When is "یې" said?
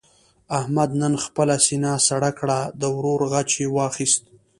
3.61-3.67